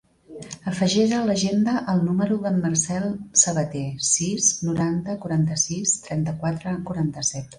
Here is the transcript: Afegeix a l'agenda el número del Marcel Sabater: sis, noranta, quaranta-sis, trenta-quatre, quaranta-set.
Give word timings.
Afegeix 0.69 1.11
a 1.17 1.19
l'agenda 1.27 1.75
el 1.93 2.01
número 2.07 2.37
del 2.45 2.57
Marcel 2.63 3.05
Sabater: 3.43 3.83
sis, 4.13 4.49
noranta, 4.69 5.17
quaranta-sis, 5.27 5.97
trenta-quatre, 6.09 6.77
quaranta-set. 6.91 7.49